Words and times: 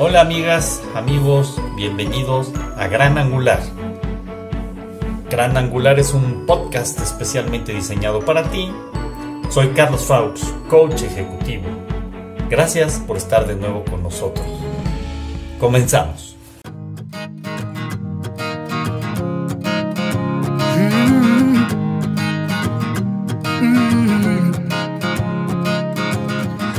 Hola 0.00 0.20
amigas, 0.20 0.80
amigos, 0.94 1.60
bienvenidos 1.74 2.52
a 2.76 2.86
Gran 2.86 3.18
Angular. 3.18 3.58
Gran 5.28 5.56
Angular 5.56 5.98
es 5.98 6.14
un 6.14 6.46
podcast 6.46 7.00
especialmente 7.00 7.74
diseñado 7.74 8.20
para 8.20 8.48
ti. 8.48 8.70
Soy 9.50 9.70
Carlos 9.70 10.02
Faux, 10.02 10.54
coach 10.70 11.02
ejecutivo. 11.02 11.64
Gracias 12.48 13.00
por 13.00 13.16
estar 13.16 13.44
de 13.48 13.56
nuevo 13.56 13.84
con 13.90 14.04
nosotros. 14.04 14.46
Comenzamos. 15.58 16.36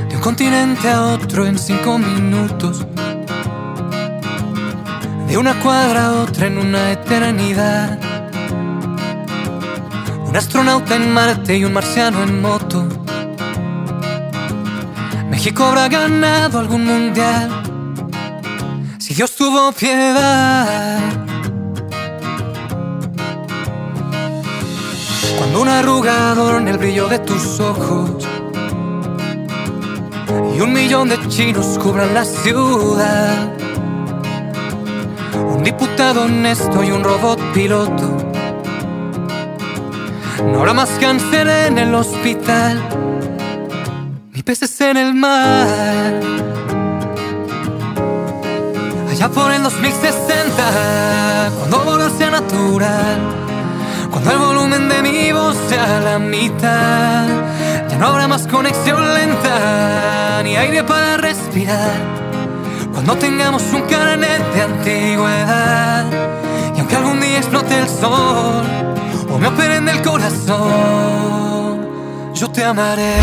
De 0.08 0.16
un 0.16 0.22
continente 0.22 0.88
a 0.88 1.16
otro 1.16 1.46
en 1.46 1.60
cinco 1.60 1.98
minutos 1.98 2.88
de 5.30 5.38
una 5.38 5.60
cuadra 5.60 6.08
a 6.08 6.14
otra 6.24 6.48
en 6.48 6.58
una 6.58 6.92
eternidad. 6.92 8.00
Un 10.26 10.36
astronauta 10.36 10.96
en 10.96 11.14
Marte 11.14 11.56
y 11.56 11.66
un 11.66 11.74
marciano 11.74 12.24
en 12.24 12.42
moto. 12.42 12.88
México 15.30 15.66
habrá 15.66 15.88
ganado 15.88 16.58
algún 16.58 16.84
mundial. 16.84 17.48
Si 18.98 19.14
Dios 19.14 19.36
tuvo 19.36 19.72
piedad. 19.72 21.00
Cuando 25.38 25.62
un 25.62 25.70
arrugador 25.70 26.60
en 26.60 26.68
el 26.70 26.78
brillo 26.80 27.08
de 27.08 27.20
tus 27.20 27.60
ojos 27.60 28.28
y 30.56 30.60
un 30.60 30.74
millón 30.74 31.10
de 31.10 31.28
chinos 31.28 31.78
cubran 31.78 32.16
la 32.16 32.26
ciudad 32.26 33.69
un 35.60 35.66
diputado 35.66 36.24
honesto 36.24 36.82
y 36.84 36.92
un 36.92 37.04
robot 37.04 37.38
piloto. 37.54 38.18
No 40.46 40.60
habrá 40.60 40.74
más 40.74 40.90
cáncer 41.02 41.48
en 41.50 41.78
el 41.78 41.94
hospital, 41.94 42.82
ni 44.34 44.42
peces 44.42 44.80
en 44.80 44.96
el 44.96 45.14
mar. 45.14 46.22
Allá 49.12 49.30
por 49.30 49.52
el 49.52 49.62
2060, 49.64 51.52
cuando 51.58 51.80
volar 51.84 52.12
sea 52.18 52.32
natural, 52.32 53.20
cuando 54.12 54.32
el 54.32 54.38
volumen 54.38 54.88
de 54.88 55.02
mi 55.02 55.32
voz 55.34 55.58
sea 55.68 56.00
la 56.00 56.20
mitad, 56.20 57.28
ya 57.90 57.98
no 57.98 58.08
habrá 58.08 58.30
más 58.30 58.48
conexión 58.48 59.14
lenta, 59.14 60.42
ni 60.42 60.56
aire 60.56 60.86
para 60.86 61.18
respirar 61.18 62.29
cuando 63.02 63.16
tengamos 63.16 63.64
un 63.72 63.84
carnet 63.84 64.44
de 64.54 64.62
antigüedad 64.62 66.06
y 66.76 66.80
aunque 66.80 66.98
algún 66.98 67.22
día 67.22 67.38
explote 67.38 67.80
el 67.80 67.88
sol 67.88 68.66
o 69.32 69.38
me 69.38 69.48
operen 69.48 69.86
del 69.86 70.02
corazón, 70.02 71.80
yo 72.34 72.52
te 72.52 72.62
amaré. 72.62 73.16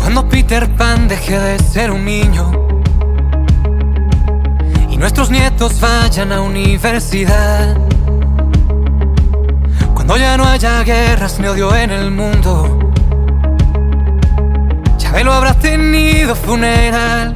Cuando 0.00 0.26
Peter 0.30 0.66
Pan 0.76 1.08
deje 1.08 1.38
de 1.38 1.58
ser 1.58 1.90
un 1.90 2.06
niño 2.06 2.52
y 4.88 4.96
nuestros 4.96 5.30
nietos 5.30 5.78
vayan 5.78 6.32
a 6.32 6.40
universidad 6.40 7.76
ya 10.18 10.36
no 10.36 10.44
haya 10.44 10.82
guerras 10.82 11.38
ni 11.38 11.46
odio 11.46 11.74
en 11.74 11.90
el 11.90 12.10
mundo, 12.10 12.78
ya 14.98 15.22
lo 15.22 15.32
habrá 15.32 15.52
tenido 15.54 16.34
funeral 16.34 17.34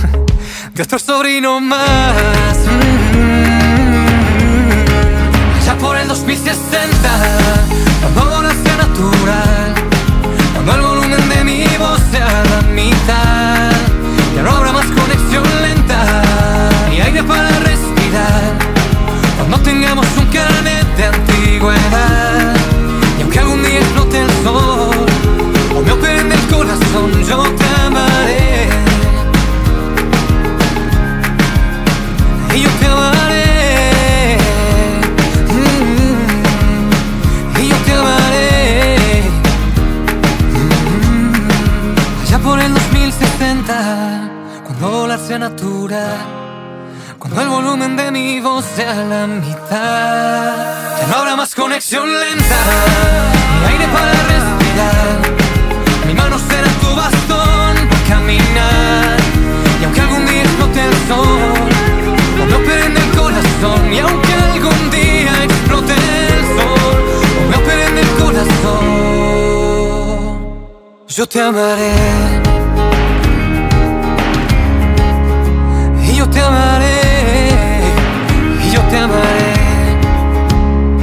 de 0.74 0.82
otro 0.82 0.98
sobrino 0.98 1.60
más. 1.60 2.56
Ya 5.64 5.74
por 5.78 5.96
el 5.96 6.08
2060, 6.08 7.08
cuando 8.14 8.50
sea 8.50 8.76
natural, 8.76 9.74
cuando 10.54 10.74
el 10.74 10.80
volumen 10.80 11.28
de 11.28 11.44
mi 11.44 11.64
voz 11.78 12.00
sea 12.10 12.42
la 12.50 12.62
mitad, 12.68 13.70
ya 14.34 14.42
no 14.42 14.50
habrá 14.50 14.72
más 14.72 14.86
conexión 14.86 15.44
lenta 15.62 16.22
ni 16.90 17.00
aire 17.00 17.22
para 17.22 17.48
respirar. 17.60 18.61
Antigüedad 21.62 22.02
Y 22.02 22.11
te 71.32 71.40
amaré. 71.40 71.94
Y 76.04 76.14
yo 76.14 76.28
te 76.28 76.40
amaré 76.40 77.00
yo 78.70 78.80
te 78.88 78.96
amaré 78.96 79.54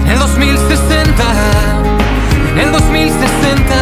en 0.01 0.07
el 0.07 0.19
2060, 0.19 1.23
en 2.51 2.59
el 2.59 2.71
2060. 2.71 3.75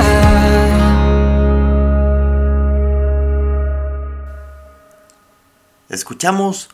Escuchamos 5.89 6.69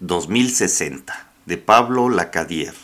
2060 0.00 1.26
de 1.46 1.56
Pablo 1.56 2.10
Lacadier. 2.10 2.74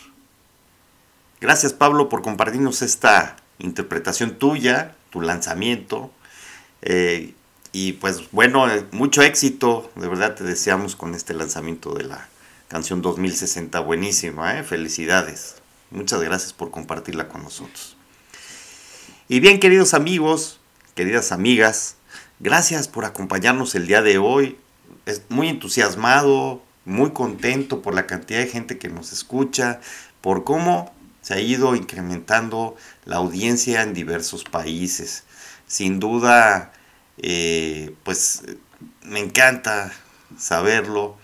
Gracias 1.39 1.73
Pablo 1.73 2.09
por 2.09 2.23
compartirnos 2.23 2.81
esta 2.81 3.35
interpretación 3.59 4.37
tuya, 4.39 4.95
tu 5.11 5.21
lanzamiento. 5.21 6.11
Eh, 6.81 7.33
y 7.73 7.93
pues 7.93 8.31
bueno, 8.31 8.67
mucho 8.91 9.21
éxito, 9.21 9.91
de 9.95 10.07
verdad 10.07 10.35
te 10.35 10.43
deseamos 10.43 10.95
con 10.95 11.15
este 11.15 11.33
lanzamiento 11.33 11.93
de 11.93 12.03
la 12.03 12.27
Canción 12.67 13.01
2060, 13.01 13.79
buenísima, 13.81 14.57
¿eh? 14.57 14.63
felicidades. 14.63 15.55
Muchas 15.89 16.21
gracias 16.21 16.53
por 16.53 16.71
compartirla 16.71 17.27
con 17.27 17.43
nosotros. 17.43 17.97
Y 19.27 19.41
bien, 19.41 19.59
queridos 19.59 19.93
amigos, 19.93 20.59
queridas 20.95 21.33
amigas, 21.33 21.95
gracias 22.39 22.87
por 22.87 23.03
acompañarnos 23.03 23.75
el 23.75 23.87
día 23.87 24.01
de 24.01 24.17
hoy. 24.17 24.57
Es 25.05 25.21
muy 25.27 25.49
entusiasmado, 25.49 26.61
muy 26.85 27.11
contento 27.11 27.81
por 27.81 27.93
la 27.93 28.07
cantidad 28.07 28.39
de 28.39 28.47
gente 28.47 28.77
que 28.77 28.89
nos 28.89 29.11
escucha, 29.11 29.81
por 30.21 30.43
cómo 30.43 30.93
se 31.21 31.33
ha 31.33 31.39
ido 31.39 31.75
incrementando 31.75 32.75
la 33.05 33.17
audiencia 33.17 33.83
en 33.83 33.93
diversos 33.93 34.43
países. 34.43 35.23
Sin 35.71 36.01
duda, 36.01 36.73
eh, 37.17 37.95
pues 38.03 38.43
me 39.03 39.21
encanta 39.21 39.93
saberlo 40.37 41.17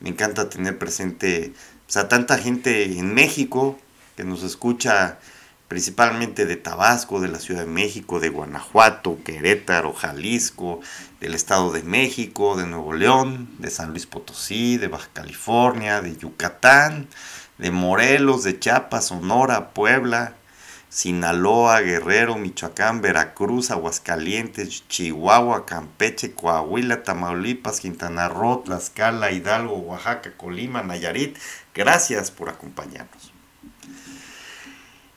me 0.00 0.10
encanta 0.10 0.50
tener 0.50 0.78
presente 0.78 1.54
pues, 1.86 1.96
a 1.96 2.08
tanta 2.08 2.36
gente 2.36 2.98
en 2.98 3.14
México 3.14 3.78
que 4.14 4.24
nos 4.24 4.42
escucha 4.42 5.18
principalmente 5.68 6.46
de 6.46 6.56
Tabasco, 6.56 7.20
de 7.20 7.28
la 7.28 7.40
Ciudad 7.40 7.62
de 7.62 7.70
México, 7.70 8.20
de 8.20 8.28
Guanajuato, 8.30 9.18
Querétaro, 9.24 9.92
Jalisco, 9.92 10.80
del 11.20 11.34
Estado 11.34 11.72
de 11.72 11.82
México, 11.82 12.56
de 12.56 12.66
Nuevo 12.66 12.92
León, 12.92 13.50
de 13.58 13.70
San 13.70 13.90
Luis 13.90 14.06
Potosí, 14.06 14.76
de 14.76 14.88
Baja 14.88 15.08
California, 15.12 16.00
de 16.00 16.16
Yucatán, 16.16 17.08
de 17.58 17.70
Morelos, 17.70 18.44
de 18.44 18.58
Chiapas, 18.58 19.06
Sonora, 19.08 19.70
Puebla, 19.70 20.34
Sinaloa, 20.88 21.80
Guerrero, 21.80 22.36
Michoacán, 22.36 23.02
Veracruz, 23.02 23.70
Aguascalientes, 23.70 24.88
Chihuahua, 24.88 25.66
Campeche, 25.66 26.32
Coahuila, 26.32 27.02
Tamaulipas, 27.02 27.80
Quintana 27.80 28.28
Roo, 28.28 28.62
Tlaxcala, 28.64 29.30
Hidalgo, 29.30 29.76
Oaxaca, 29.76 30.32
Colima, 30.36 30.82
Nayarit. 30.82 31.36
Gracias 31.74 32.30
por 32.30 32.48
acompañarnos. 32.48 33.32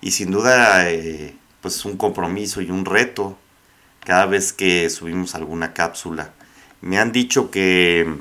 y 0.02 0.12
sin 0.12 0.32
duda 0.32 0.90
eh, 0.90 1.36
pues 1.62 1.86
un 1.86 1.96
compromiso 1.96 2.62
y 2.62 2.72
un 2.72 2.86
reto 2.86 3.38
cada 4.04 4.26
vez 4.26 4.52
que 4.52 4.90
subimos 4.90 5.36
alguna 5.36 5.74
cápsula. 5.74 6.34
Me 6.82 6.98
han 6.98 7.12
dicho 7.12 7.52
que 7.52 8.18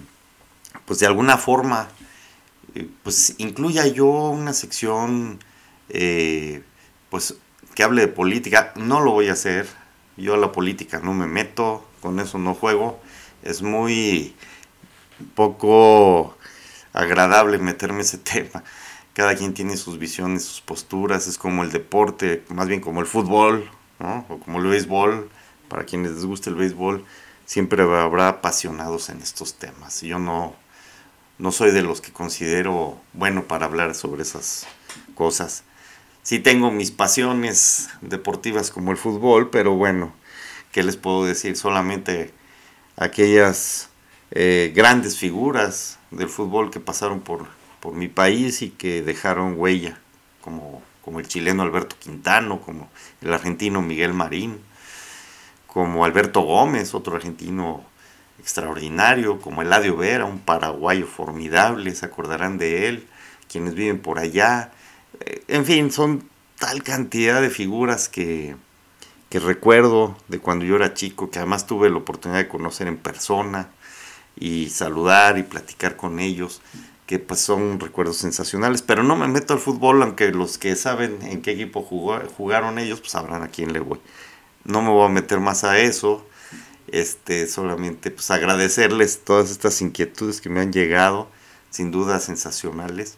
pues 0.84 0.98
de 1.00 1.06
alguna 1.06 1.38
forma 1.38 1.88
eh, 2.74 2.88
pues 3.02 3.34
incluya 3.38 3.86
yo 3.86 4.06
una 4.06 4.52
sección 4.52 5.40
eh, 5.88 6.62
pues 7.10 7.34
que 7.74 7.82
hable 7.82 8.02
de 8.02 8.08
política. 8.08 8.72
No 8.76 9.00
lo 9.00 9.12
voy 9.12 9.28
a 9.28 9.34
hacer. 9.34 9.68
Yo 10.16 10.34
a 10.34 10.38
la 10.38 10.52
política 10.52 11.00
no 11.02 11.14
me 11.14 11.26
meto, 11.26 11.86
con 12.00 12.20
eso 12.20 12.38
no 12.38 12.54
juego. 12.54 13.00
Es 13.42 13.62
muy 13.62 14.34
poco 15.34 16.36
agradable 16.92 17.58
meterme 17.58 18.02
ese 18.02 18.18
tema. 18.18 18.64
Cada 19.12 19.34
quien 19.34 19.54
tiene 19.54 19.76
sus 19.76 19.98
visiones, 19.98 20.44
sus 20.44 20.60
posturas, 20.60 21.26
es 21.26 21.36
como 21.36 21.62
el 21.64 21.72
deporte, 21.72 22.44
más 22.48 22.68
bien 22.68 22.80
como 22.80 23.00
el 23.00 23.06
fútbol, 23.06 23.68
o 23.98 24.38
como 24.38 24.60
el 24.60 24.66
béisbol, 24.66 25.28
para 25.68 25.84
quienes 25.84 26.12
les 26.12 26.24
gusta 26.24 26.48
el 26.48 26.56
béisbol, 26.56 27.04
siempre 27.44 27.82
habrá 27.82 28.28
apasionados 28.28 29.08
en 29.08 29.20
estos 29.20 29.54
temas. 29.54 30.00
Yo 30.00 30.18
no, 30.18 30.54
no 31.38 31.52
soy 31.52 31.72
de 31.72 31.82
los 31.82 32.00
que 32.00 32.12
considero 32.12 33.00
bueno 33.12 33.44
para 33.44 33.66
hablar 33.66 33.94
sobre 33.94 34.22
esas 34.22 34.66
cosas. 35.14 35.64
Sí 36.22 36.38
tengo 36.38 36.70
mis 36.70 36.90
pasiones 36.90 37.88
deportivas 38.02 38.70
como 38.70 38.90
el 38.90 38.98
fútbol, 38.98 39.50
pero 39.50 39.74
bueno, 39.74 40.12
¿qué 40.70 40.82
les 40.82 40.96
puedo 40.96 41.24
decir? 41.24 41.56
Solamente 41.56 42.32
aquellas 42.96 43.88
eh, 44.30 44.72
grandes 44.74 45.16
figuras 45.18 45.98
del 46.10 46.28
fútbol 46.28 46.70
que 46.70 46.78
pasaron 46.78 47.20
por, 47.20 47.46
por 47.80 47.94
mi 47.94 48.08
país 48.08 48.60
y 48.62 48.70
que 48.70 49.02
dejaron 49.02 49.58
huella, 49.58 49.98
como, 50.42 50.82
como 51.02 51.20
el 51.20 51.26
chileno 51.26 51.62
Alberto 51.62 51.96
Quintano, 51.98 52.60
como 52.60 52.90
el 53.22 53.32
argentino 53.32 53.80
Miguel 53.80 54.12
Marín, 54.12 54.60
como 55.66 56.04
Alberto 56.04 56.42
Gómez, 56.42 56.94
otro 56.94 57.16
argentino 57.16 57.84
extraordinario, 58.38 59.40
como 59.40 59.62
Eladio 59.62 59.96
Vera, 59.96 60.24
un 60.24 60.40
paraguayo 60.40 61.06
formidable, 61.06 61.94
se 61.94 62.06
acordarán 62.06 62.58
de 62.58 62.88
él, 62.88 63.06
quienes 63.48 63.74
viven 63.74 64.00
por 64.00 64.18
allá. 64.18 64.72
En 65.48 65.64
fin, 65.64 65.90
son 65.90 66.28
tal 66.58 66.82
cantidad 66.82 67.40
de 67.40 67.50
figuras 67.50 68.08
que, 68.08 68.56
que 69.28 69.38
recuerdo 69.40 70.16
de 70.28 70.38
cuando 70.38 70.64
yo 70.64 70.76
era 70.76 70.94
chico, 70.94 71.30
que 71.30 71.38
además 71.38 71.66
tuve 71.66 71.90
la 71.90 71.96
oportunidad 71.96 72.40
de 72.40 72.48
conocer 72.48 72.86
en 72.88 72.96
persona 72.96 73.70
y 74.36 74.70
saludar 74.70 75.38
y 75.38 75.42
platicar 75.42 75.96
con 75.96 76.20
ellos, 76.20 76.60
que 77.06 77.18
pues 77.18 77.40
son 77.40 77.80
recuerdos 77.80 78.16
sensacionales. 78.16 78.82
Pero 78.82 79.02
no 79.02 79.16
me 79.16 79.28
meto 79.28 79.54
al 79.54 79.60
fútbol, 79.60 80.02
aunque 80.02 80.32
los 80.32 80.58
que 80.58 80.76
saben 80.76 81.22
en 81.22 81.42
qué 81.42 81.52
equipo 81.52 81.82
jugaron 81.82 82.78
ellos, 82.78 83.00
pues 83.00 83.12
sabrán 83.12 83.42
a 83.42 83.48
quién 83.48 83.72
le 83.72 83.80
voy. 83.80 84.00
No 84.64 84.82
me 84.82 84.90
voy 84.90 85.06
a 85.06 85.08
meter 85.08 85.40
más 85.40 85.64
a 85.64 85.78
eso. 85.78 86.26
Este, 86.88 87.46
solamente 87.46 88.10
pues 88.10 88.30
agradecerles 88.32 89.20
todas 89.24 89.50
estas 89.50 89.80
inquietudes 89.80 90.40
que 90.40 90.48
me 90.48 90.60
han 90.60 90.72
llegado, 90.72 91.28
sin 91.70 91.92
duda 91.92 92.18
sensacionales. 92.18 93.16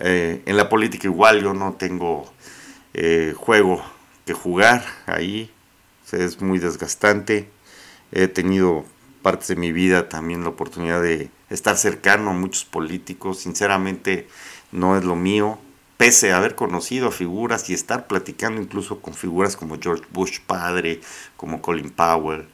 Eh, 0.00 0.42
en 0.46 0.56
la 0.56 0.68
política 0.68 1.06
igual 1.06 1.42
yo 1.42 1.54
no 1.54 1.74
tengo 1.74 2.24
eh, 2.94 3.34
juego 3.36 3.82
que 4.26 4.32
jugar 4.32 4.84
ahí, 5.06 5.50
es 6.12 6.40
muy 6.40 6.58
desgastante. 6.58 7.48
He 8.12 8.28
tenido 8.28 8.84
partes 9.22 9.48
de 9.48 9.56
mi 9.56 9.72
vida 9.72 10.08
también 10.08 10.42
la 10.42 10.50
oportunidad 10.50 11.02
de 11.02 11.30
estar 11.50 11.76
cercano 11.76 12.30
a 12.30 12.34
muchos 12.34 12.64
políticos. 12.64 13.40
Sinceramente 13.40 14.28
no 14.70 14.96
es 14.96 15.04
lo 15.04 15.16
mío, 15.16 15.58
pese 15.96 16.32
a 16.32 16.36
haber 16.36 16.54
conocido 16.54 17.08
a 17.08 17.12
figuras 17.12 17.68
y 17.70 17.74
estar 17.74 18.06
platicando 18.06 18.60
incluso 18.60 19.00
con 19.00 19.14
figuras 19.14 19.56
como 19.56 19.78
George 19.80 20.04
Bush 20.12 20.40
padre, 20.46 21.00
como 21.36 21.62
Colin 21.62 21.90
Powell, 21.90 22.46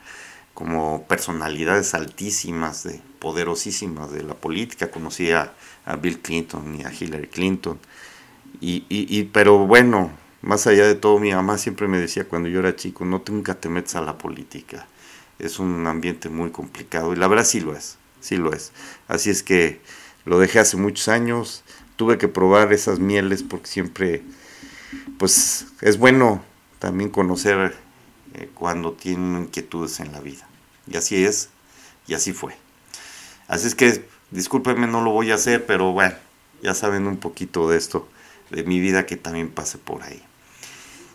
como 0.55 1.07
personalidades 1.07 1.95
altísimas, 1.95 2.85
de, 2.85 3.01
poderosísimas 3.19 4.13
de 4.13 4.23
la 4.23 4.35
política. 4.35 4.91
Conocí 4.91 5.31
Bill 6.01 6.21
Clinton 6.21 6.77
y 6.81 6.85
a 6.85 6.93
Hillary 6.93 7.29
Clinton. 7.29 7.79
Y, 8.61 8.85
y, 8.89 9.25
pero 9.25 9.67
bueno, 9.67 10.11
más 10.43 10.67
allá 10.67 10.87
de 10.87 10.95
todo, 10.95 11.19
mi 11.19 11.33
mamá 11.33 11.59
siempre 11.59 11.89
me 11.89 11.99
decía 11.99 12.29
cuando 12.29 12.49
yo 12.49 12.61
era 12.61 12.77
chico, 12.77 13.05
no 13.05 13.23
nunca 13.29 13.55
te 13.55 13.69
metas 13.69 13.97
a 13.97 14.01
la 14.01 14.19
política 14.19 14.87
es 15.41 15.59
un 15.59 15.87
ambiente 15.87 16.29
muy 16.29 16.51
complicado 16.51 17.13
y 17.13 17.17
la 17.17 17.27
verdad 17.27 17.45
sí 17.45 17.61
lo 17.61 17.75
es, 17.75 17.97
sí 18.21 18.37
lo 18.37 18.53
es. 18.53 18.73
Así 19.09 19.31
es 19.31 19.43
que 19.43 19.81
lo 20.25 20.39
dejé 20.39 20.61
hace 20.61 20.77
muchos 20.77 21.09
años, 21.09 21.65
tuve 21.97 22.19
que 22.19 22.29
probar 22.29 22.73
esas 22.73 22.99
mieles 22.99 23.43
porque 23.43 23.67
siempre, 23.67 24.23
pues 25.19 25.67
es 25.81 25.99
bueno 25.99 26.43
también 26.79 27.11
conocer 27.11 27.75
eh, 28.35 28.51
cuando 28.55 28.93
tienen 28.93 29.43
inquietudes 29.43 30.01
en 30.01 30.13
la 30.13 30.21
vida. 30.21 30.47
Y 30.87 30.97
así 30.97 31.25
es, 31.25 31.49
y 32.07 32.15
así 32.15 32.33
fue. 32.33 32.55
Así 33.49 33.67
es 33.67 33.75
que, 33.75 34.05
discúlpenme, 34.31 34.87
no 34.87 35.03
lo 35.03 35.11
voy 35.11 35.31
a 35.31 35.35
hacer, 35.35 35.67
pero 35.67 35.93
bueno, 35.93 36.15
ya 36.63 36.75
saben 36.75 37.07
un 37.07 37.17
poquito 37.17 37.69
de 37.69 37.77
esto, 37.79 38.09
de 38.51 38.65
mi 38.65 38.81
vida 38.81 39.07
que 39.07 39.17
también 39.17 39.51
pase 39.51 39.79
por 39.79 40.03
ahí. 40.03 40.23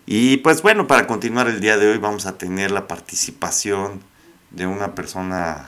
Y 0.06 0.38
pues 0.38 0.62
bueno, 0.62 0.88
para 0.88 1.08
continuar 1.08 1.48
el 1.48 1.60
día 1.60 1.78
de 1.78 1.90
hoy 1.90 1.98
vamos 1.98 2.26
a 2.26 2.38
tener 2.38 2.72
la 2.72 2.88
participación 2.88 4.02
de 4.52 4.68
una 4.68 4.94
persona 4.94 5.68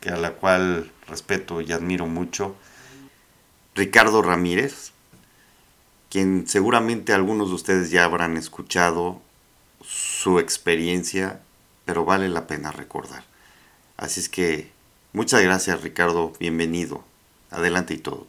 que 0.00 0.10
a 0.10 0.16
la 0.16 0.32
cual 0.32 0.90
respeto 1.06 1.60
y 1.60 1.72
admiro 1.72 2.06
mucho, 2.06 2.56
Ricardo 3.74 4.22
Ramírez, 4.22 4.92
quien 6.10 6.46
seguramente 6.48 7.12
algunos 7.12 7.48
de 7.48 7.54
ustedes 7.54 7.90
ya 7.90 8.04
habrán 8.04 8.36
escuchado 8.36 9.20
su 9.82 10.38
experiencia, 10.38 11.40
pero 11.84 12.04
vale 12.04 12.28
la 12.28 12.46
pena 12.46 12.72
recordar. 12.72 13.24
Así 13.96 14.20
es 14.20 14.28
que 14.28 14.70
muchas 15.18 15.42
gracias 15.42 15.82
Ricardo, 15.82 16.32
bienvenido. 16.38 17.00
Adelante 17.50 17.92
y 17.92 17.96
todo 17.96 18.28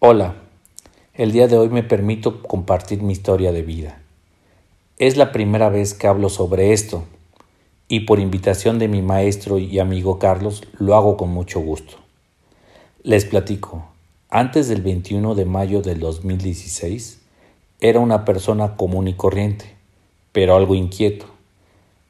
Hola, 0.00 0.34
el 1.14 1.32
día 1.32 1.48
de 1.48 1.56
hoy 1.56 1.70
me 1.70 1.82
permito 1.82 2.42
compartir 2.42 3.02
mi 3.02 3.14
historia 3.14 3.50
de 3.50 3.62
vida. 3.62 4.02
Es 4.98 5.16
la 5.16 5.32
primera 5.32 5.70
vez 5.70 5.94
que 5.94 6.08
hablo 6.08 6.28
sobre 6.28 6.74
esto 6.74 7.04
y 7.88 8.00
por 8.00 8.20
invitación 8.20 8.78
de 8.78 8.88
mi 8.88 9.00
maestro 9.00 9.58
y 9.58 9.78
amigo 9.78 10.18
Carlos 10.18 10.64
lo 10.78 10.94
hago 10.94 11.16
con 11.16 11.30
mucho 11.30 11.60
gusto. 11.60 11.96
Les 13.02 13.24
platico, 13.24 13.86
antes 14.28 14.68
del 14.68 14.82
21 14.82 15.34
de 15.34 15.46
mayo 15.46 15.80
del 15.80 16.00
2016 16.00 17.18
era 17.80 17.98
una 17.98 18.26
persona 18.26 18.76
común 18.76 19.08
y 19.08 19.14
corriente, 19.14 19.74
pero 20.32 20.54
algo 20.54 20.74
inquieto. 20.74 21.24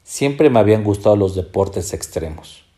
Siempre 0.03 0.49
me 0.49 0.59
habían 0.59 0.83
gustado 0.83 1.15
los 1.15 1.33
deportes 1.33 1.93
extremos 1.93 2.68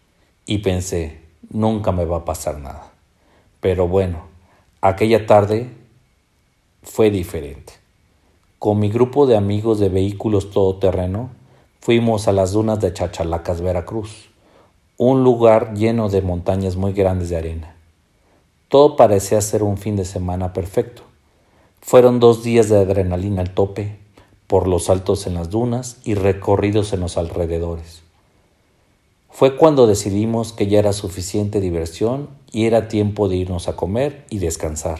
y 0.52 0.60
pensé, 0.60 1.22
nunca 1.50 1.92
me 1.92 2.06
va 2.06 2.18
a 2.18 2.26
pasar 2.26 2.60
nada. 2.60 2.92
Pero 3.60 3.88
bueno, 3.88 4.24
aquella 4.82 5.26
tarde 5.26 5.70
fue 6.84 7.10
diferente. 7.10 7.74
Con 8.60 8.80
mi 8.80 8.90
grupo 8.90 9.26
de 9.28 9.38
amigos 9.38 9.80
de 9.80 9.90
vehículos 9.90 10.52
todoterreno, 10.52 11.30
Fuimos 11.84 12.28
a 12.28 12.32
las 12.32 12.52
dunas 12.52 12.80
de 12.80 12.94
Chachalacas, 12.94 13.60
Veracruz, 13.60 14.30
un 14.98 15.24
lugar 15.24 15.74
lleno 15.74 16.10
de 16.10 16.22
montañas 16.22 16.76
muy 16.76 16.94
grandes 16.94 17.30
de 17.30 17.38
arena. 17.38 17.76
Todo 18.68 18.96
parecía 18.96 19.42
ser 19.42 19.64
un 19.64 19.80
fin 19.80 19.96
de 19.96 20.06
semana 20.06 20.54
perfecto. 20.54 21.02
Fueron 21.82 22.20
dos 22.20 22.44
días 22.44 22.70
de 22.70 22.78
adrenalina 22.78 23.42
al 23.42 23.56
tope, 23.56 23.98
por 24.46 24.68
los 24.68 24.84
saltos 24.84 25.26
en 25.26 25.34
las 25.34 25.50
dunas 25.50 25.98
y 26.04 26.14
recorridos 26.14 26.94
en 26.94 27.00
los 27.00 27.18
alrededores. 27.18 28.04
Fue 29.32 29.56
cuando 29.56 29.88
decidimos 29.88 30.52
que 30.52 30.68
ya 30.68 30.80
era 30.80 30.92
suficiente 30.92 31.62
diversión 31.62 32.30
y 32.52 32.66
era 32.66 32.90
tiempo 32.90 33.30
de 33.30 33.38
irnos 33.38 33.70
a 33.70 33.78
comer 33.78 34.26
y 34.30 34.40
descansar. 34.40 35.00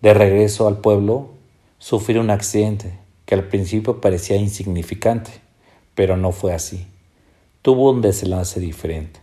De 0.00 0.14
regreso 0.14 0.68
al 0.68 0.78
pueblo, 0.78 1.30
sufrí 1.78 2.18
un 2.18 2.30
accidente 2.30 2.96
que 3.26 3.34
al 3.34 3.48
principio 3.48 4.00
parecía 4.00 4.36
insignificante, 4.36 5.32
pero 5.96 6.16
no 6.16 6.30
fue 6.30 6.54
así. 6.54 6.86
Tuvo 7.62 7.90
un 7.90 8.00
desenlace 8.00 8.60
diferente. 8.60 9.20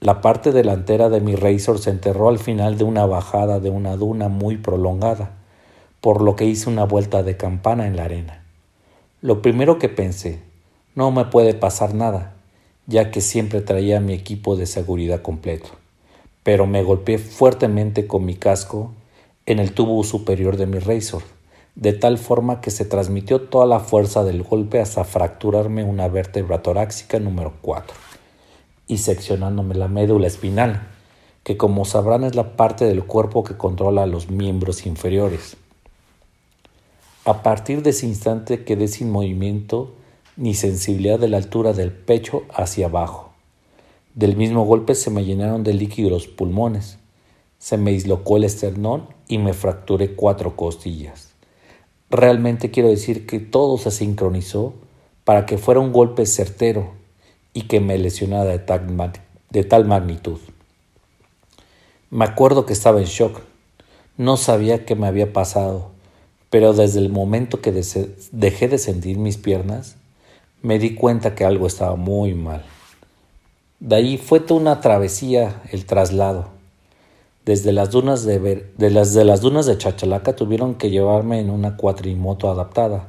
La 0.00 0.22
parte 0.22 0.50
delantera 0.50 1.10
de 1.10 1.20
mi 1.20 1.36
Razor 1.36 1.78
se 1.78 1.90
enterró 1.90 2.30
al 2.30 2.38
final 2.38 2.78
de 2.78 2.84
una 2.84 3.04
bajada 3.04 3.60
de 3.60 3.68
una 3.68 3.96
duna 3.96 4.28
muy 4.28 4.56
prolongada, 4.56 5.36
por 6.00 6.22
lo 6.22 6.34
que 6.34 6.46
hice 6.46 6.70
una 6.70 6.84
vuelta 6.84 7.22
de 7.22 7.36
campana 7.36 7.86
en 7.86 7.96
la 7.96 8.04
arena. 8.04 8.44
Lo 9.20 9.42
primero 9.42 9.78
que 9.78 9.90
pensé, 9.90 10.40
no 10.94 11.10
me 11.10 11.26
puede 11.26 11.52
pasar 11.52 11.94
nada, 11.94 12.35
ya 12.86 13.10
que 13.10 13.20
siempre 13.20 13.60
traía 13.60 14.00
mi 14.00 14.14
equipo 14.14 14.56
de 14.56 14.66
seguridad 14.66 15.22
completo, 15.22 15.68
pero 16.42 16.66
me 16.66 16.82
golpeé 16.82 17.18
fuertemente 17.18 18.06
con 18.06 18.24
mi 18.24 18.34
casco 18.34 18.92
en 19.46 19.58
el 19.58 19.72
tubo 19.72 20.02
superior 20.04 20.56
de 20.56 20.66
mi 20.66 20.78
Razor 20.78 21.22
de 21.76 21.92
tal 21.92 22.16
forma 22.16 22.62
que 22.62 22.70
se 22.70 22.86
transmitió 22.86 23.42
toda 23.42 23.66
la 23.66 23.80
fuerza 23.80 24.24
del 24.24 24.42
golpe 24.42 24.80
hasta 24.80 25.04
fracturarme 25.04 25.84
una 25.84 26.08
vértebra 26.08 26.62
torácica 26.62 27.20
número 27.20 27.52
4 27.60 27.94
y 28.88 28.98
seccionándome 28.98 29.74
la 29.74 29.86
médula 29.86 30.26
espinal, 30.26 30.88
que 31.44 31.58
como 31.58 31.84
sabrán 31.84 32.24
es 32.24 32.34
la 32.34 32.56
parte 32.56 32.86
del 32.86 33.04
cuerpo 33.04 33.44
que 33.44 33.58
controla 33.58 34.06
los 34.06 34.30
miembros 34.30 34.86
inferiores. 34.86 35.58
A 37.26 37.42
partir 37.42 37.82
de 37.82 37.90
ese 37.90 38.06
instante 38.06 38.64
quedé 38.64 38.88
sin 38.88 39.10
movimiento 39.10 39.92
ni 40.36 40.54
sensibilidad 40.54 41.18
de 41.18 41.28
la 41.28 41.36
altura 41.36 41.72
del 41.72 41.92
pecho 41.92 42.44
hacia 42.52 42.86
abajo. 42.86 43.32
Del 44.14 44.36
mismo 44.36 44.64
golpe 44.64 44.94
se 44.94 45.10
me 45.10 45.24
llenaron 45.24 45.64
de 45.64 45.74
líquido 45.74 46.10
los 46.10 46.26
pulmones, 46.26 46.98
se 47.58 47.76
me 47.76 47.92
dislocó 47.92 48.36
el 48.36 48.44
esternón 48.44 49.08
y 49.28 49.38
me 49.38 49.52
fracturé 49.52 50.14
cuatro 50.14 50.56
costillas. 50.56 51.34
Realmente 52.10 52.70
quiero 52.70 52.88
decir 52.88 53.26
que 53.26 53.40
todo 53.40 53.78
se 53.78 53.90
sincronizó 53.90 54.74
para 55.24 55.46
que 55.46 55.58
fuera 55.58 55.80
un 55.80 55.92
golpe 55.92 56.24
certero 56.26 56.92
y 57.52 57.62
que 57.62 57.80
me 57.80 57.98
lesionara 57.98 58.44
de 58.44 58.58
tal, 58.58 59.12
de 59.50 59.64
tal 59.64 59.84
magnitud. 59.86 60.38
Me 62.10 62.24
acuerdo 62.24 62.66
que 62.66 62.72
estaba 62.72 63.00
en 63.00 63.06
shock. 63.06 63.40
No 64.16 64.36
sabía 64.36 64.84
qué 64.84 64.94
me 64.94 65.06
había 65.06 65.32
pasado 65.32 65.96
pero 66.50 66.72
desde 66.72 67.00
el 67.00 67.10
momento 67.10 67.60
que 67.60 67.72
dejé 67.72 68.68
de 68.68 68.78
sentir 68.78 69.18
mis 69.18 69.36
piernas, 69.36 69.96
me 70.62 70.78
di 70.78 70.94
cuenta 70.94 71.34
que 71.34 71.44
algo 71.44 71.66
estaba 71.66 71.96
muy 71.96 72.34
mal. 72.34 72.64
De 73.80 73.96
ahí 73.96 74.18
fue 74.18 74.40
toda 74.40 74.60
una 74.60 74.80
travesía 74.80 75.62
el 75.70 75.86
traslado. 75.86 76.48
Desde 77.44 77.72
las 77.72 77.90
dunas 77.90 78.24
de, 78.24 78.38
de, 78.76 78.90
las, 78.90 79.14
de 79.14 79.24
las 79.24 79.40
dunas 79.40 79.66
de 79.66 79.78
Chachalaca 79.78 80.34
tuvieron 80.34 80.74
que 80.74 80.90
llevarme 80.90 81.40
en 81.40 81.50
una 81.50 81.76
cuatrimoto 81.76 82.50
adaptada 82.50 83.08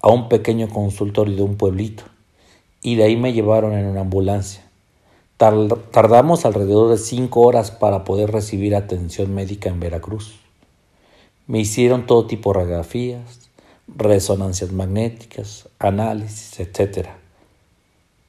a 0.00 0.08
un 0.08 0.28
pequeño 0.28 0.68
consultorio 0.68 1.36
de 1.36 1.42
un 1.42 1.56
pueblito 1.56 2.04
y 2.82 2.94
de 2.94 3.04
ahí 3.04 3.16
me 3.16 3.32
llevaron 3.32 3.72
en 3.72 3.86
una 3.86 4.02
ambulancia. 4.02 4.62
Tardamos 5.36 6.46
alrededor 6.46 6.90
de 6.90 6.98
cinco 6.98 7.42
horas 7.42 7.70
para 7.70 8.04
poder 8.04 8.30
recibir 8.30 8.74
atención 8.74 9.34
médica 9.34 9.68
en 9.68 9.80
Veracruz. 9.80 10.36
Me 11.46 11.58
hicieron 11.58 12.06
todo 12.06 12.26
tipo 12.26 12.52
de 12.52 12.60
radiografías, 12.60 13.45
resonancias 13.88 14.72
magnéticas, 14.72 15.68
análisis, 15.78 16.58
etc. 16.60 17.08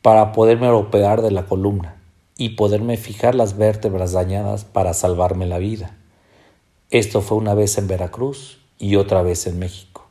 Para 0.01 0.31
poderme 0.31 0.69
operar 0.69 1.21
de 1.21 1.31
la 1.31 1.45
columna 1.45 1.95
y 2.37 2.49
poderme 2.49 2.97
fijar 2.97 3.35
las 3.35 3.57
vértebras 3.57 4.11
dañadas 4.11 4.65
para 4.65 4.93
salvarme 4.93 5.45
la 5.47 5.57
vida. 5.57 5.97
Esto 6.89 7.21
fue 7.21 7.37
una 7.37 7.53
vez 7.53 7.77
en 7.77 7.87
Veracruz 7.87 8.59
y 8.77 8.95
otra 8.95 9.21
vez 9.21 9.47
en 9.47 9.59
México. 9.59 10.07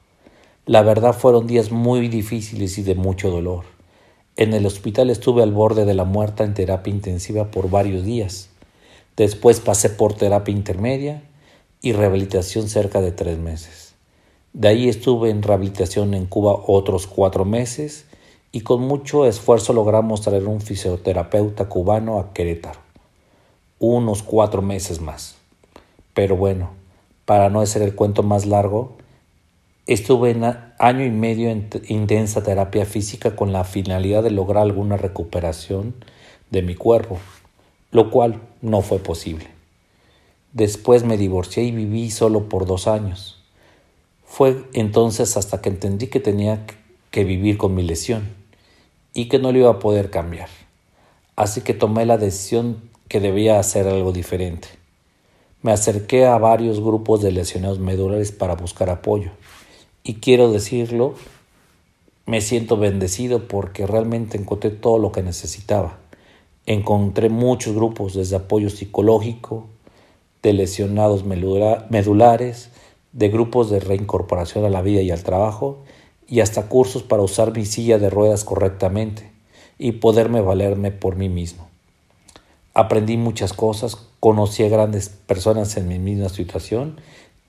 La 0.66 0.82
verdad 0.82 1.14
fueron 1.14 1.46
días 1.46 1.70
muy 1.70 2.08
difíciles 2.08 2.76
y 2.78 2.82
de 2.82 2.96
mucho 2.96 3.30
dolor. 3.30 3.64
En 4.34 4.52
el 4.52 4.66
hospital 4.66 5.08
estuve 5.10 5.42
al 5.42 5.52
borde 5.52 5.84
de 5.84 5.94
la 5.94 6.04
muerte 6.04 6.42
en 6.42 6.54
terapia 6.54 6.92
intensiva 6.92 7.50
por 7.50 7.70
varios 7.70 8.04
días. 8.04 8.50
Después 9.16 9.60
pasé 9.60 9.88
por 9.88 10.14
terapia 10.14 10.52
intermedia 10.52 11.22
y 11.80 11.92
rehabilitación 11.92 12.68
cerca 12.68 13.00
de 13.00 13.12
tres 13.12 13.38
meses. 13.38 13.85
De 14.56 14.68
ahí 14.68 14.88
estuve 14.88 15.28
en 15.28 15.42
rehabilitación 15.42 16.14
en 16.14 16.24
Cuba 16.24 16.58
otros 16.66 17.06
cuatro 17.06 17.44
meses 17.44 18.06
y 18.52 18.62
con 18.62 18.80
mucho 18.80 19.26
esfuerzo 19.26 19.74
logramos 19.74 20.22
traer 20.22 20.46
un 20.46 20.62
fisioterapeuta 20.62 21.68
cubano 21.68 22.18
a 22.18 22.32
Querétaro. 22.32 22.80
Unos 23.78 24.22
cuatro 24.22 24.62
meses 24.62 25.02
más. 25.02 25.36
Pero 26.14 26.38
bueno, 26.38 26.70
para 27.26 27.50
no 27.50 27.60
hacer 27.60 27.82
el 27.82 27.94
cuento 27.94 28.22
más 28.22 28.46
largo, 28.46 28.96
estuve 29.86 30.30
en 30.30 30.44
año 30.78 31.04
y 31.04 31.10
medio 31.10 31.50
en 31.50 31.68
intensa 31.88 32.42
terapia 32.42 32.86
física 32.86 33.36
con 33.36 33.52
la 33.52 33.62
finalidad 33.62 34.22
de 34.22 34.30
lograr 34.30 34.62
alguna 34.62 34.96
recuperación 34.96 35.94
de 36.50 36.62
mi 36.62 36.76
cuerpo, 36.76 37.18
lo 37.90 38.10
cual 38.10 38.40
no 38.62 38.80
fue 38.80 39.00
posible. 39.00 39.48
Después 40.54 41.04
me 41.04 41.18
divorcié 41.18 41.64
y 41.64 41.72
viví 41.72 42.10
solo 42.10 42.48
por 42.48 42.64
dos 42.64 42.88
años. 42.88 43.35
Fue 44.26 44.64
entonces 44.74 45.36
hasta 45.36 45.62
que 45.62 45.70
entendí 45.70 46.08
que 46.08 46.20
tenía 46.20 46.66
que 47.10 47.24
vivir 47.24 47.56
con 47.56 47.74
mi 47.74 47.82
lesión 47.82 48.28
y 49.14 49.28
que 49.28 49.38
no 49.38 49.50
lo 49.52 49.58
iba 49.58 49.70
a 49.70 49.78
poder 49.78 50.10
cambiar. 50.10 50.48
Así 51.36 51.62
que 51.62 51.72
tomé 51.72 52.04
la 52.04 52.18
decisión 52.18 52.90
que 53.08 53.20
debía 53.20 53.58
hacer 53.58 53.88
algo 53.88 54.12
diferente. 54.12 54.68
Me 55.62 55.72
acerqué 55.72 56.26
a 56.26 56.36
varios 56.36 56.80
grupos 56.80 57.22
de 57.22 57.32
lesionados 57.32 57.78
medulares 57.78 58.32
para 58.32 58.56
buscar 58.56 58.90
apoyo. 58.90 59.30
Y 60.02 60.14
quiero 60.16 60.52
decirlo, 60.52 61.14
me 62.26 62.40
siento 62.40 62.76
bendecido 62.76 63.48
porque 63.48 63.86
realmente 63.86 64.36
encontré 64.36 64.70
todo 64.70 64.98
lo 64.98 65.12
que 65.12 65.22
necesitaba. 65.22 65.98
Encontré 66.66 67.28
muchos 67.30 67.74
grupos 67.74 68.14
desde 68.14 68.36
apoyo 68.36 68.68
psicológico, 68.68 69.66
de 70.42 70.52
lesionados 70.52 71.24
medulares, 71.24 72.70
de 73.16 73.30
grupos 73.30 73.70
de 73.70 73.80
reincorporación 73.80 74.66
a 74.66 74.68
la 74.68 74.82
vida 74.82 75.00
y 75.00 75.10
al 75.10 75.22
trabajo, 75.22 75.78
y 76.28 76.40
hasta 76.40 76.68
cursos 76.68 77.02
para 77.02 77.22
usar 77.22 77.56
mi 77.56 77.64
silla 77.64 77.98
de 77.98 78.10
ruedas 78.10 78.44
correctamente 78.44 79.32
y 79.78 79.92
poderme 79.92 80.42
valerme 80.42 80.90
por 80.90 81.16
mí 81.16 81.30
mismo. 81.30 81.66
Aprendí 82.74 83.16
muchas 83.16 83.54
cosas, 83.54 83.96
conocí 84.20 84.64
a 84.64 84.68
grandes 84.68 85.08
personas 85.08 85.78
en 85.78 85.88
mi 85.88 85.98
misma 85.98 86.28
situación 86.28 87.00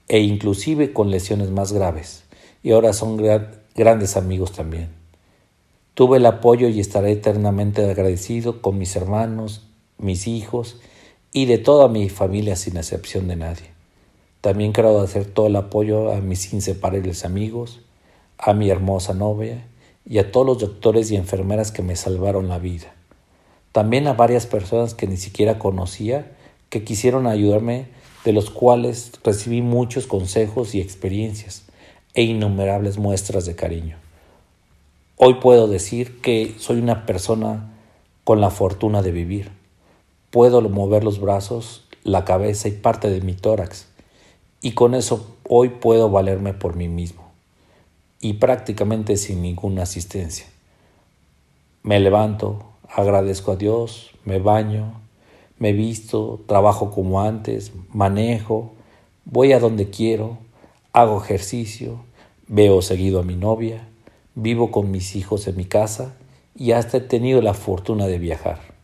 e 0.08 0.22
inclusive 0.22 0.94
con 0.94 1.12
lesiones 1.12 1.50
más 1.52 1.74
graves, 1.74 2.24
y 2.64 2.72
ahora 2.72 2.94
son 2.94 3.18
grandes 3.76 4.16
amigos 4.16 4.54
también. 4.54 4.88
Tuve 5.96 6.18
el 6.18 6.26
apoyo 6.28 6.70
y 6.70 6.80
estaré 6.80 7.12
eternamente 7.12 7.84
agradecido 7.84 8.62
con 8.62 8.78
mis 8.78 8.96
hermanos, 8.96 9.64
mis 9.98 10.28
hijos 10.28 10.78
y 11.34 11.46
de 11.46 11.58
toda 11.58 11.90
mi 11.90 12.08
familia 12.08 12.56
sin 12.56 12.78
excepción 12.78 13.28
de 13.28 13.36
nadie. 13.36 13.77
También 14.48 14.72
quiero 14.72 15.02
hacer 15.02 15.26
todo 15.26 15.48
el 15.48 15.58
apoyo 15.58 16.14
a 16.14 16.22
mis 16.22 16.54
inseparables 16.54 17.26
amigos, 17.26 17.82
a 18.38 18.54
mi 18.54 18.70
hermosa 18.70 19.14
novia 19.14 19.68
y 20.10 20.20
a 20.20 20.32
todos 20.32 20.48
los 20.48 20.60
doctores 20.60 21.12
y 21.12 21.18
enfermeras 21.18 21.74
que 21.74 21.82
me 21.82 21.98
salvaron 21.98 22.48
la 22.48 22.58
vida. 22.58 22.96
También 23.74 24.08
a 24.08 24.14
varias 24.14 24.46
personas 24.46 24.94
que 24.94 25.06
ni 25.06 25.18
siquiera 25.18 25.60
conocía 25.60 26.32
que 26.70 26.86
quisieron 26.86 27.28
ayudarme, 27.28 27.88
de 28.24 28.32
los 28.32 28.50
cuales 28.50 29.12
recibí 29.22 29.62
muchos 29.62 30.08
consejos 30.08 30.74
y 30.76 30.80
experiencias 30.80 31.66
e 32.14 32.24
innumerables 32.24 32.98
muestras 32.98 33.46
de 33.46 33.58
cariño. 33.58 33.98
Hoy 35.18 35.42
puedo 35.42 35.68
decir 35.68 36.22
que 36.22 36.56
soy 36.58 36.80
una 36.80 37.06
persona 37.06 37.74
con 38.24 38.40
la 38.40 38.50
fortuna 38.50 39.02
de 39.02 39.12
vivir 39.12 39.52
Puedo 40.32 40.62
mover 40.62 41.04
los 41.04 41.20
brazos, 41.20 41.84
la 42.06 42.24
cabeza 42.24 42.70
y 42.70 42.72
parte 42.72 43.10
de 43.10 43.20
mi 43.20 43.34
tórax. 43.34 43.97
Y 44.62 44.72
con 44.72 44.96
eso 44.96 45.36
hoy 45.48 45.70
puedo 45.70 46.10
valerme 46.10 46.54
por 46.54 46.76
mí 46.76 46.88
mismo. 46.88 47.24
Y 48.20 48.34
prácticamente 48.34 49.18
sin 49.18 49.42
ninguna 49.42 49.84
asistencia. 49.84 50.46
Me 51.84 52.00
levanto, 52.00 52.64
agradezco 52.90 53.52
a 53.52 53.56
Dios, 53.56 54.12
me 54.26 54.40
baño, 54.40 55.00
me 55.60 55.74
visto, 55.74 56.42
trabajo 56.48 56.92
como 56.92 57.22
antes, 57.22 57.72
manejo, 57.94 58.74
voy 59.26 59.54
a 59.54 59.60
donde 59.60 59.90
quiero, 59.90 60.38
hago 60.94 61.22
ejercicio, 61.22 62.00
veo 62.48 62.82
seguido 62.82 63.20
a 63.20 63.24
mi 63.24 63.36
novia, 63.36 63.88
vivo 64.36 64.72
con 64.72 64.92
mis 64.92 65.16
hijos 65.16 65.48
en 65.48 65.56
mi 65.56 65.66
casa 65.66 66.16
y 66.56 66.72
hasta 66.72 66.98
he 66.98 67.02
tenido 67.02 67.42
la 67.42 67.54
fortuna 67.54 68.08
de 68.08 68.20
viajar 68.20 68.78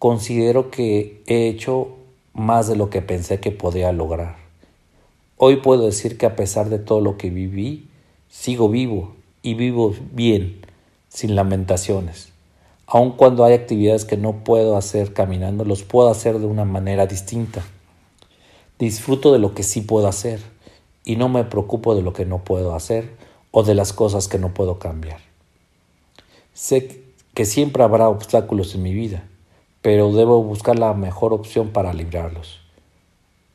considero 0.00 0.70
que 0.70 1.22
he 1.26 1.48
hecho 1.48 1.88
más 2.32 2.66
de 2.68 2.74
lo 2.74 2.88
que 2.88 3.02
pensé 3.02 3.38
que 3.38 3.52
podía 3.52 3.92
lograr. 3.92 4.39
Hoy 5.42 5.56
puedo 5.56 5.86
decir 5.86 6.18
que 6.18 6.26
a 6.26 6.36
pesar 6.36 6.68
de 6.68 6.78
todo 6.78 7.00
lo 7.00 7.16
que 7.16 7.30
viví, 7.30 7.88
sigo 8.28 8.68
vivo 8.68 9.16
y 9.40 9.54
vivo 9.54 9.94
bien, 10.12 10.60
sin 11.08 11.34
lamentaciones. 11.34 12.30
Aun 12.86 13.12
cuando 13.12 13.46
hay 13.46 13.54
actividades 13.54 14.04
que 14.04 14.18
no 14.18 14.44
puedo 14.44 14.76
hacer 14.76 15.14
caminando, 15.14 15.64
los 15.64 15.82
puedo 15.82 16.10
hacer 16.10 16.40
de 16.40 16.44
una 16.44 16.66
manera 16.66 17.06
distinta. 17.06 17.64
Disfruto 18.78 19.32
de 19.32 19.38
lo 19.38 19.54
que 19.54 19.62
sí 19.62 19.80
puedo 19.80 20.08
hacer 20.08 20.40
y 21.06 21.16
no 21.16 21.30
me 21.30 21.44
preocupo 21.44 21.94
de 21.94 22.02
lo 22.02 22.12
que 22.12 22.26
no 22.26 22.44
puedo 22.44 22.74
hacer 22.74 23.16
o 23.50 23.62
de 23.62 23.74
las 23.74 23.94
cosas 23.94 24.28
que 24.28 24.38
no 24.38 24.52
puedo 24.52 24.78
cambiar. 24.78 25.20
Sé 26.52 27.02
que 27.32 27.46
siempre 27.46 27.82
habrá 27.82 28.10
obstáculos 28.10 28.74
en 28.74 28.82
mi 28.82 28.92
vida, 28.92 29.26
pero 29.80 30.12
debo 30.12 30.42
buscar 30.42 30.78
la 30.78 30.92
mejor 30.92 31.32
opción 31.32 31.70
para 31.70 31.94
librarlos. 31.94 32.60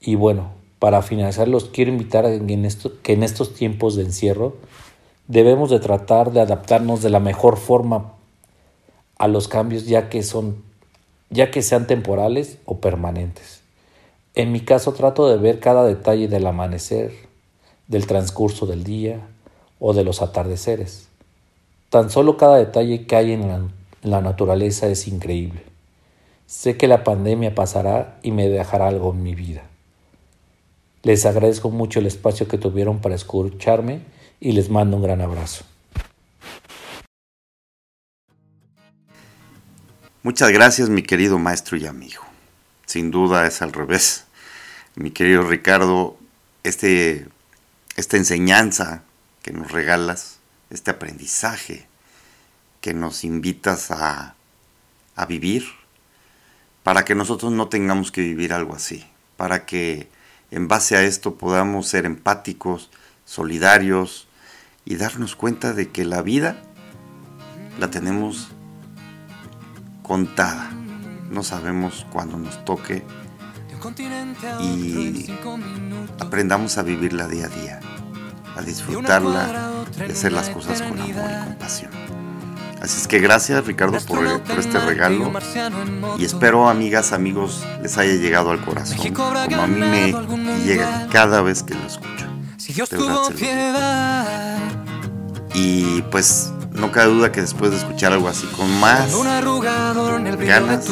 Y 0.01 0.15
bueno, 0.15 0.64
para 0.85 1.01
finalizarlos 1.01 1.71
quiero 1.73 1.89
invitar 1.89 2.25
que 3.01 3.13
en 3.13 3.23
estos 3.23 3.55
tiempos 3.55 3.95
de 3.95 4.03
encierro 4.03 4.55
debemos 5.27 5.71
de 5.71 5.79
tratar 5.79 6.31
de 6.31 6.41
adaptarnos 6.41 7.01
de 7.01 7.09
la 7.09 7.19
mejor 7.19 7.57
forma 7.57 8.13
a 9.17 9.27
los 9.27 9.47
cambios 9.47 9.87
ya 9.87 10.09
que 10.09 10.21
son 10.21 10.63
ya 11.31 11.49
que 11.49 11.63
sean 11.63 11.87
temporales 11.87 12.59
o 12.65 12.81
permanentes. 12.81 13.61
En 14.35 14.51
mi 14.51 14.59
caso 14.59 14.93
trato 14.93 15.27
de 15.27 15.37
ver 15.37 15.59
cada 15.59 15.83
detalle 15.83 16.27
del 16.27 16.45
amanecer, 16.45 17.13
del 17.87 18.05
transcurso 18.05 18.67
del 18.67 18.83
día 18.83 19.21
o 19.79 19.93
de 19.93 20.03
los 20.03 20.21
atardeceres. 20.21 21.07
Tan 21.89 22.11
solo 22.11 22.37
cada 22.37 22.57
detalle 22.57 23.07
que 23.07 23.15
hay 23.15 23.31
en 23.31 23.71
la 24.03 24.21
naturaleza 24.21 24.85
es 24.85 25.07
increíble. 25.07 25.63
Sé 26.45 26.77
que 26.77 26.87
la 26.87 27.03
pandemia 27.03 27.55
pasará 27.55 28.19
y 28.21 28.29
me 28.29 28.47
dejará 28.49 28.89
algo 28.89 29.13
en 29.13 29.23
mi 29.23 29.33
vida. 29.33 29.63
Les 31.05 31.23
agradezco 31.27 31.69
mucho 31.69 31.99
el 31.99 32.07
espacio 32.07 32.47
que 32.47 32.57
tuvieron 32.57 32.99
para 32.99 33.13
escucharme 33.13 34.01
y 34.39 34.53
les 34.53 34.71
mando 34.71 34.97
un 34.97 35.03
gran 35.03 35.21
abrazo. 35.21 35.63
Muchas 40.23 40.49
gracias 40.49 40.89
mi 40.89 41.03
querido 41.03 41.37
maestro 41.37 41.77
y 41.77 41.85
amigo. 41.85 42.23
Sin 42.87 43.11
duda 43.11 43.45
es 43.45 43.61
al 43.61 43.71
revés. 43.71 44.25
Mi 44.95 45.11
querido 45.11 45.43
Ricardo, 45.43 46.17
este, 46.63 47.27
esta 47.97 48.17
enseñanza 48.17 49.03
que 49.43 49.53
nos 49.53 49.71
regalas, 49.71 50.39
este 50.71 50.89
aprendizaje 50.89 51.85
que 52.81 52.95
nos 52.95 53.23
invitas 53.23 53.91
a, 53.91 54.33
a 55.15 55.25
vivir, 55.27 55.65
para 56.81 57.05
que 57.05 57.13
nosotros 57.13 57.51
no 57.51 57.67
tengamos 57.67 58.11
que 58.11 58.21
vivir 58.21 58.53
algo 58.53 58.73
así, 58.73 59.05
para 59.37 59.67
que 59.67 60.14
en 60.51 60.67
base 60.67 60.95
a 60.95 61.03
esto 61.03 61.35
podamos 61.35 61.87
ser 61.87 62.05
empáticos, 62.05 62.89
solidarios 63.25 64.27
y 64.85 64.95
darnos 64.95 65.35
cuenta 65.35 65.73
de 65.73 65.89
que 65.89 66.05
la 66.05 66.21
vida 66.21 66.57
la 67.79 67.89
tenemos 67.89 68.49
contada. 70.03 70.71
No 71.29 71.43
sabemos 71.43 72.05
cuándo 72.11 72.37
nos 72.37 72.63
toque 72.63 73.03
y 74.61 75.29
aprendamos 76.19 76.77
a 76.77 76.83
vivirla 76.83 77.27
día 77.27 77.45
a 77.45 77.49
día, 77.49 77.79
a 78.55 78.61
disfrutarla 78.61 79.85
y 80.07 80.11
hacer 80.11 80.31
las 80.31 80.49
cosas 80.49 80.81
con 80.81 80.99
amor 80.99 81.29
y 81.31 81.45
compasión. 81.45 82.24
Así 82.81 83.01
es 83.01 83.07
que 83.07 83.19
gracias 83.19 83.65
Ricardo 83.65 83.97
por, 84.05 84.41
por, 84.41 84.59
este 84.59 84.79
regalo. 84.79 85.31
Y 86.17 86.25
espero 86.25 86.69
amigas, 86.69 87.13
amigos 87.13 87.63
les 87.81 87.97
haya 87.97 88.13
llegado 88.13 88.51
al 88.51 88.63
corazón 88.63 88.97
como 89.13 89.39
a 89.61 89.67
mí 89.67 89.79
me 89.79 90.13
llega 90.65 91.07
cada 91.11 91.41
vez 91.41 91.63
que 91.63 91.73
lo 91.73 91.85
escucho. 91.85 92.25
Y 95.53 96.01
pues 96.11 96.51
no 96.71 96.91
cabe 96.91 97.13
duda 97.13 97.31
que 97.31 97.41
después 97.41 97.71
de 97.71 97.77
escuchar 97.77 98.11
algo 98.11 98.27
así 98.27 98.45
con 98.47 98.69
más 98.79 99.09
ganas 100.37 100.89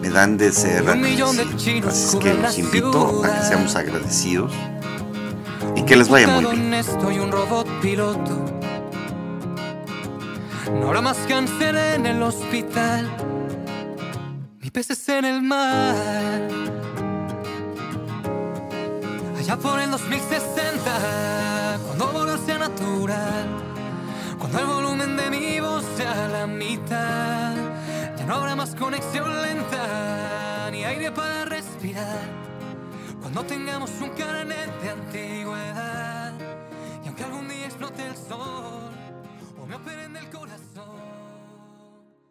me 0.00 0.10
dan 0.10 0.36
de 0.36 0.52
ser 0.52 0.88
agradecidos. 0.88 1.38
Así 1.86 2.04
es 2.04 2.16
que 2.16 2.34
los 2.34 2.58
invito 2.58 3.24
a 3.24 3.34
que 3.34 3.46
seamos 3.46 3.74
agradecidos 3.74 4.52
y 5.76 5.82
que 5.82 5.96
les 5.96 6.08
vaya 6.08 6.28
muy 6.28 6.44
bien. 6.44 6.84
No 10.72 10.86
habrá 10.86 11.02
más 11.02 11.18
cáncer 11.28 11.76
en 11.76 12.06
el 12.06 12.22
hospital, 12.22 13.10
ni 14.60 14.70
peces 14.70 15.08
en 15.10 15.24
el 15.26 15.42
mar. 15.42 15.94
Allá 19.38 19.56
por 19.58 19.78
el 19.78 19.90
2060, 19.90 21.78
cuando 21.86 22.06
volar 22.12 22.38
sea 22.38 22.58
natural, 22.58 23.46
cuando 24.38 24.58
el 24.58 24.66
volumen 24.66 25.16
de 25.16 25.30
mi 25.30 25.60
voz 25.60 25.84
sea 25.96 26.28
la 26.28 26.46
mitad, 26.46 27.54
ya 28.16 28.24
no 28.26 28.36
habrá 28.36 28.56
más 28.56 28.74
conexión 28.74 29.42
lenta, 29.42 30.70
ni 30.72 30.82
aire 30.82 31.12
para 31.12 31.44
respirar. 31.44 32.24
Cuando 33.20 33.44
tengamos 33.44 33.90
un 34.00 34.10
carnet 34.10 34.70
de 34.82 34.90
antigüedad, 34.90 36.32
y 37.04 37.06
aunque 37.06 37.24
algún 37.24 37.48
día 37.48 37.66
explote 37.66 38.06
el 38.06 38.16
sol, 38.16 39.03
o 39.64 39.66
me 39.66 39.76
operen 39.76 40.12
del 40.12 40.28
corazón. 40.28 40.73